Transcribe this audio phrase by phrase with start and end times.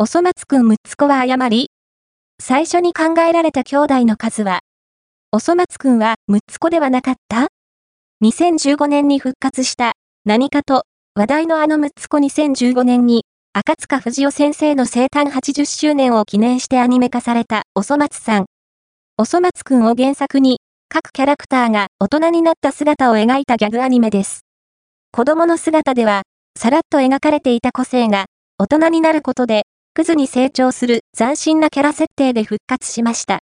[0.00, 1.70] おそ松くん6つ子は誤り
[2.40, 4.60] 最初に考えられた兄弟の数は、
[5.32, 7.48] おそ松くんは6つ子ではなかった
[8.22, 10.84] ?2015 年に復活した何かと
[11.16, 18.46] 話題のあの6つ子2015年に赤塚不二夫先生の生誕80周年を記念してアニメ化されたおそ松さん。
[19.16, 24.42] おそ松くんを原作に各キャラクターが大人になった姿を描いたギャグアニメです。
[25.10, 26.22] 子供の姿では、
[26.56, 28.26] さらっと描かれていた個性が
[28.58, 29.64] 大人になることで
[29.98, 33.40] クズに成長する斬新なキャラ設定で復活しました。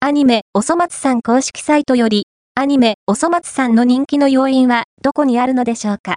[0.00, 6.16] アニメ、おそ松さん公式サイトより、アニメ、おそ松さんの人気の要因はどこにあるのでしょうか。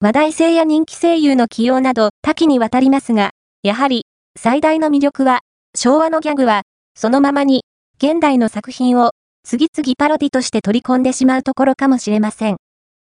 [0.00, 3.30] 話題性や人気声優の起用など多岐にわたりますが、
[3.62, 4.02] やはり
[4.38, 5.40] 最大の魅力は、
[5.74, 6.64] 昭和のギャグは、
[6.94, 7.62] そのままに、
[7.96, 9.12] 現代の作品を
[9.44, 12.58] 次々パロディとして取り込んでしまうところかもしれません。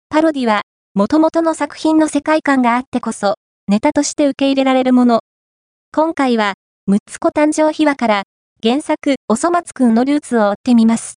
[0.10, 0.62] パロディは、
[0.94, 3.38] 元々の作品の世界観があってこそ、
[3.68, 5.22] ネタとして受け入れられるもの
[5.94, 6.54] 今回は、
[6.90, 8.24] 6つ子誕生秘話から、
[8.64, 11.16] 原作、おそ松くんのルーツを追ってみます。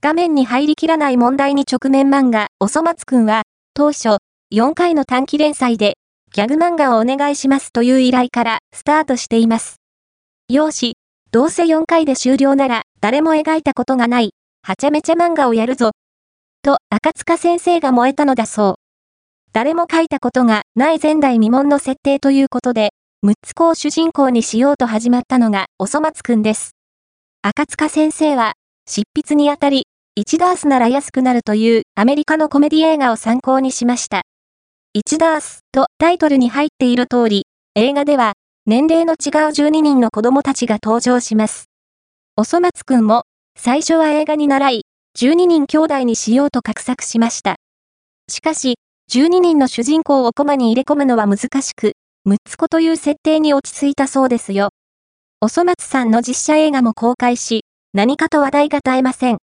[0.00, 3.42] 画面に入りきらない問題に直面漫画、おそ松くんは、
[3.74, 4.16] 当初、
[4.54, 5.98] 4回の短期連載で、
[6.32, 9.76] ギャグ漫画をお願いしますという依頼からスタートしています。
[10.48, 10.94] 用紙、
[11.30, 14.30] どうせ4回で終了なら、誰も描いたことがない、
[14.62, 15.90] はちゃめちゃ漫画をやるぞ。
[16.62, 18.74] と、赤塚先生が燃えたのだそう。
[19.52, 26.70] 誰も書いたことがない前代未聞の設定ということで、6つ子を主人公にしようと始まったのが、おそ松くんです。
[27.42, 28.54] 赤塚先生は、
[28.88, 29.82] 執筆にあたり、
[30.18, 34.22] 1ダースなら安くなるというアメリカのコメディ映画を参考にしました。
[34.96, 38.32] 1ダースとタイトルに入っている通り、映画では、
[38.64, 39.16] 年齢の違う
[39.52, 41.66] 12人の子供たちが登場します。
[42.38, 43.24] おそ松くんも、
[43.54, 44.82] 最初は映画に習い、
[45.18, 47.56] 12人兄弟にしようと画策しました。
[48.30, 48.76] しかし、
[49.12, 51.92] 12人の主人公をコマに入れ込むのは難しく、
[52.28, 54.70] 6つ子という設定に落ち着いたそうですよ。
[55.40, 59.38] おそ松さんの実写映画も公開し、何かと話題が絶えません。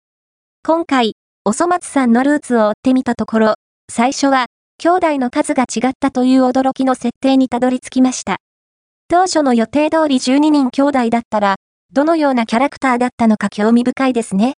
[0.64, 1.14] 今回、
[1.46, 3.54] おそ松さんのルーツを追ってみたところ、
[3.92, 4.48] 最初は、
[4.80, 8.38] 兄弟の数が違ったという驚きの設定にたどり着きました。
[9.08, 11.58] 当初の予定通り12人兄弟だったら、
[11.92, 14.56] どのようなキャラクターだったのか興味深いですね。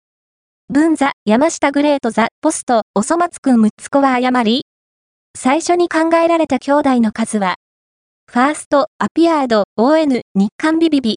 [0.69, 4.61] 文座、山下グレートザ、ポスト、おそ松くん6つ子は誤り
[5.37, 7.55] 最初に考えられた兄弟の数は
[8.27, 11.13] ファースト、アピアード、ON、日刊ビビビ、